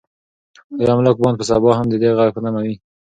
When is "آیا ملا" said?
0.79-1.11